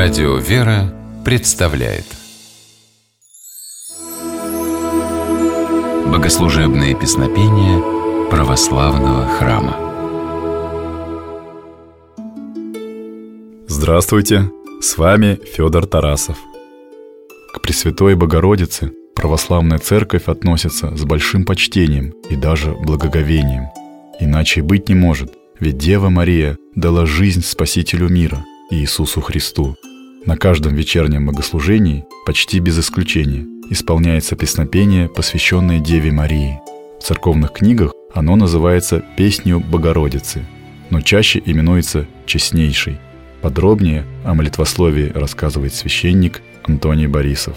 Радио 0.00 0.36
«Вера» 0.36 0.94
представляет 1.24 2.04
Богослужебные 6.06 6.94
песнопения 6.94 8.30
православного 8.30 9.26
храма 9.26 9.76
Здравствуйте! 13.66 14.48
С 14.80 14.96
вами 14.96 15.40
Федор 15.44 15.84
Тарасов. 15.86 16.38
К 17.52 17.60
Пресвятой 17.60 18.14
Богородице 18.14 18.92
православная 19.16 19.80
церковь 19.80 20.28
относится 20.28 20.96
с 20.96 21.04
большим 21.04 21.44
почтением 21.44 22.14
и 22.30 22.36
даже 22.36 22.70
благоговением. 22.70 23.66
Иначе 24.20 24.62
быть 24.62 24.88
не 24.88 24.94
может, 24.94 25.34
ведь 25.58 25.78
Дева 25.78 26.08
Мария 26.08 26.56
дала 26.76 27.04
жизнь 27.04 27.42
Спасителю 27.42 28.08
мира– 28.08 28.44
Иисусу 28.70 29.22
Христу. 29.22 29.76
На 30.26 30.36
каждом 30.36 30.74
вечернем 30.74 31.26
богослужении, 31.26 32.04
почти 32.26 32.58
без 32.58 32.78
исключения, 32.78 33.46
исполняется 33.70 34.36
песнопение, 34.36 35.08
посвященное 35.08 35.80
Деве 35.80 36.12
Марии. 36.12 36.60
В 37.00 37.02
церковных 37.02 37.52
книгах 37.52 37.94
оно 38.12 38.36
называется 38.36 39.02
«Песнью 39.16 39.60
Богородицы», 39.60 40.44
но 40.90 41.00
чаще 41.00 41.42
именуется 41.42 42.06
«Честнейшей». 42.26 42.98
Подробнее 43.40 44.04
о 44.24 44.34
молитвословии 44.34 45.12
рассказывает 45.14 45.72
священник 45.72 46.42
Антоний 46.64 47.06
Борисов. 47.06 47.56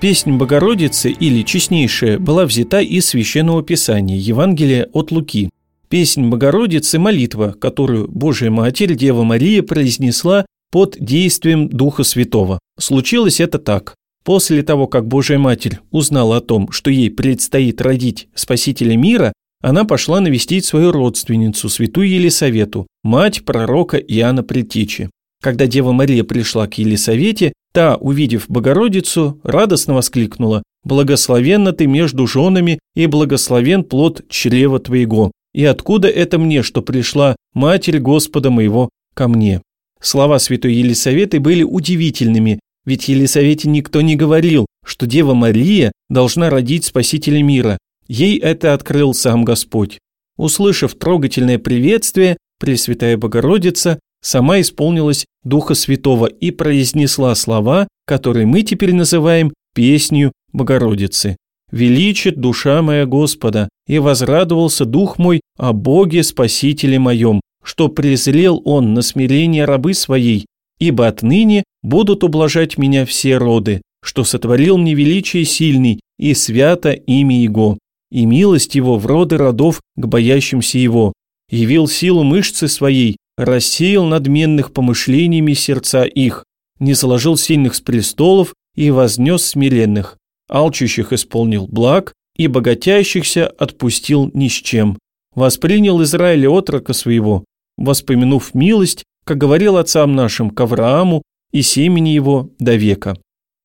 Песнь 0.00 0.36
Богородицы 0.36 1.10
или 1.10 1.42
Честнейшая 1.42 2.20
была 2.20 2.46
взята 2.46 2.80
из 2.80 3.06
Священного 3.06 3.64
Писания 3.64 4.16
Евангелия 4.16 4.88
от 4.92 5.10
Луки. 5.10 5.50
Песнь 5.90 6.28
Богородицы– 6.28 6.98
молитва, 7.00 7.56
которую 7.60 8.06
Божья 8.06 8.48
Матерь 8.48 8.94
Дева 8.94 9.24
Мария 9.24 9.60
произнесла 9.60 10.46
под 10.70 10.96
действием 11.00 11.68
Духа 11.68 12.04
Святого. 12.04 12.60
Случилось 12.78 13.40
это 13.40 13.58
так. 13.58 13.96
После 14.24 14.62
того, 14.62 14.86
как 14.86 15.08
Божья 15.08 15.36
Матерь 15.36 15.80
узнала 15.90 16.36
о 16.36 16.40
том, 16.40 16.70
что 16.70 16.90
ей 16.90 17.10
предстоит 17.10 17.80
родить 17.80 18.28
Спасителя 18.36 18.96
мира, 18.96 19.32
она 19.62 19.82
пошла 19.84 20.20
навестить 20.20 20.64
свою 20.64 20.92
родственницу, 20.92 21.68
святую 21.68 22.08
Елисавету, 22.08 22.86
мать 23.02 23.44
пророка 23.44 23.96
Иоанна 23.96 24.44
Предтечи. 24.44 25.10
Когда 25.42 25.66
Дева 25.66 25.90
Мария 25.90 26.22
пришла 26.22 26.68
к 26.68 26.78
Елисавете, 26.78 27.52
та, 27.72 27.96
увидев 27.96 28.44
Богородицу, 28.48 29.40
радостно 29.42 29.94
воскликнула 29.94 30.62
«Благословенна 30.84 31.72
ты 31.72 31.88
между 31.88 32.28
женами, 32.28 32.78
и 32.94 33.06
благословен 33.06 33.82
плод 33.82 34.22
чрева 34.28 34.78
твоего». 34.78 35.32
И 35.52 35.64
откуда 35.64 36.08
это 36.08 36.38
мне, 36.38 36.62
что 36.62 36.82
пришла 36.82 37.36
Матерь 37.54 37.98
Господа 37.98 38.50
моего 38.50 38.88
ко 39.14 39.28
мне? 39.28 39.62
Слова 40.00 40.38
святой 40.38 40.74
Елисаветы 40.74 41.40
были 41.40 41.62
удивительными, 41.62 42.60
ведь 42.86 43.08
Елисавете 43.08 43.68
никто 43.68 44.00
не 44.00 44.16
говорил, 44.16 44.66
что 44.84 45.06
Дева 45.06 45.34
Мария 45.34 45.92
должна 46.08 46.50
родить 46.50 46.84
Спасителя 46.84 47.42
мира. 47.42 47.78
Ей 48.08 48.38
это 48.38 48.74
открыл 48.74 49.12
сам 49.12 49.44
Господь. 49.44 49.98
Услышав 50.36 50.94
трогательное 50.94 51.58
приветствие, 51.58 52.36
Пресвятая 52.58 53.16
Богородица 53.16 53.98
сама 54.22 54.60
исполнилась 54.60 55.26
Духа 55.44 55.74
Святого 55.74 56.26
и 56.26 56.50
произнесла 56.50 57.34
слова, 57.34 57.88
которые 58.06 58.46
мы 58.46 58.62
теперь 58.62 58.94
называем 58.94 59.52
песнью 59.74 60.32
Богородицы 60.52 61.36
величит 61.70 62.40
душа 62.40 62.82
моя 62.82 63.06
Господа, 63.06 63.68
и 63.90 63.98
возрадовался 63.98 64.84
дух 64.84 65.18
мой 65.18 65.40
о 65.58 65.72
Боге 65.72 66.22
Спасителе 66.22 67.00
моем, 67.00 67.40
что 67.64 67.88
презрел 67.88 68.62
Он 68.64 68.94
на 68.94 69.02
смирение 69.02 69.64
рабы 69.64 69.94
своей, 69.94 70.46
ибо 70.78 71.08
отныне 71.08 71.64
будут 71.82 72.22
ублажать 72.22 72.78
меня 72.78 73.04
все 73.04 73.36
роды, 73.36 73.82
что 74.00 74.22
сотворил 74.22 74.78
мне 74.78 74.94
величие 74.94 75.44
сильный, 75.44 75.98
и 76.20 76.34
свято 76.34 76.92
имя 76.92 77.42
Его, 77.42 77.78
и 78.12 78.26
милость 78.26 78.76
Его 78.76 78.96
в 78.96 79.06
роды 79.06 79.38
родов 79.38 79.80
к 79.96 80.06
боящимся 80.06 80.78
Его, 80.78 81.12
явил 81.50 81.88
силу 81.88 82.22
мышцы 82.22 82.68
своей, 82.68 83.16
рассеял 83.36 84.04
надменных 84.04 84.72
помышлениями 84.72 85.54
сердца 85.54 86.04
их, 86.04 86.44
не 86.78 86.94
сложил 86.94 87.36
сильных 87.36 87.74
с 87.74 87.80
престолов 87.80 88.54
и 88.76 88.92
вознес 88.92 89.46
смиренных 89.46 90.16
алчущих 90.48 91.12
исполнил 91.12 91.66
благ, 91.66 92.12
и 92.40 92.46
богатящихся 92.46 93.48
отпустил 93.48 94.30
ни 94.32 94.48
с 94.48 94.52
чем. 94.52 94.98
Воспринял 95.34 96.02
Израиль 96.02 96.48
отрока 96.48 96.94
своего, 96.94 97.44
воспомянув 97.76 98.54
милость, 98.54 99.04
как 99.26 99.36
говорил 99.36 99.76
отцам 99.76 100.14
нашим, 100.14 100.48
к 100.48 100.58
Аврааму 100.58 101.20
и 101.52 101.60
семени 101.60 102.08
его 102.08 102.48
до 102.58 102.76
века. 102.76 103.18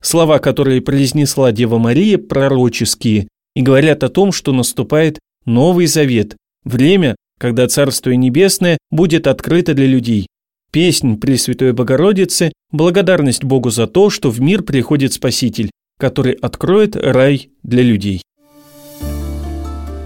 Слова, 0.00 0.38
которые 0.38 0.82
произнесла 0.82 1.50
Дева 1.50 1.78
Мария, 1.78 2.16
пророческие 2.16 3.26
и 3.56 3.60
говорят 3.60 4.04
о 4.04 4.08
том, 4.08 4.30
что 4.30 4.52
наступает 4.52 5.18
Новый 5.44 5.86
Завет, 5.86 6.36
время, 6.62 7.16
когда 7.40 7.66
Царствие 7.66 8.16
Небесное 8.16 8.78
будет 8.92 9.26
открыто 9.26 9.74
для 9.74 9.86
людей. 9.88 10.28
Песнь 10.70 11.18
Пресвятой 11.18 11.72
Богородицы– 11.72 12.52
благодарность 12.70 13.42
Богу 13.42 13.70
за 13.70 13.88
то, 13.88 14.10
что 14.10 14.30
в 14.30 14.40
мир 14.40 14.62
приходит 14.62 15.12
Спаситель, 15.12 15.72
который 15.98 16.34
откроет 16.34 16.94
рай 16.94 17.50
для 17.64 17.82
людей. 17.82 18.22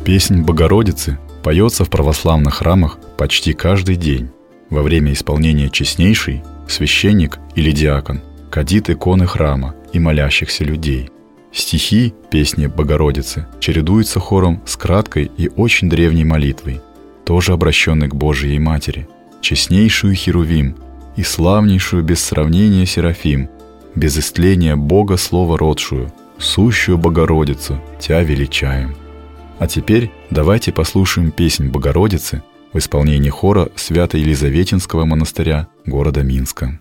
Песнь 0.04 0.42
Богородицы 0.42 1.18
поется 1.42 1.86
в 1.86 1.88
православных 1.88 2.56
храмах 2.56 2.98
почти 3.16 3.54
каждый 3.54 3.96
день. 3.96 4.28
Во 4.68 4.82
время 4.82 5.14
исполнения 5.14 5.70
честнейшей 5.70 6.42
священник 6.68 7.38
или 7.54 7.70
диакон 7.70 8.20
кадит 8.50 8.90
иконы 8.90 9.26
храма 9.26 9.74
и 9.94 9.98
молящихся 9.98 10.62
людей. 10.62 11.08
Стихи 11.52 12.12
песни 12.30 12.66
Богородицы 12.66 13.46
чередуются 13.60 14.20
хором 14.20 14.60
с 14.66 14.76
краткой 14.76 15.30
и 15.38 15.48
очень 15.48 15.88
древней 15.88 16.24
молитвой, 16.24 16.82
тоже 17.24 17.54
обращенной 17.54 18.08
к 18.08 18.14
Божией 18.14 18.58
Матери, 18.58 19.08
честнейшую 19.40 20.14
Херувим 20.16 20.76
и 21.16 21.22
славнейшую 21.22 22.02
без 22.02 22.22
сравнения 22.22 22.84
Серафим, 22.84 23.48
без 23.94 24.18
истления 24.18 24.76
Бога 24.76 25.16
Слово 25.16 25.56
родшую, 25.56 26.12
сущую 26.36 26.98
Богородицу, 26.98 27.80
Тя 27.98 28.22
величаем. 28.22 28.96
А 29.58 29.66
теперь 29.66 30.10
давайте 30.30 30.72
послушаем 30.72 31.30
песнь 31.30 31.68
Богородицы 31.68 32.42
в 32.72 32.78
исполнении 32.78 33.30
хора 33.30 33.68
Свято-Елизаветинского 33.76 35.04
монастыря 35.04 35.68
города 35.86 36.22
Минска. 36.22 36.80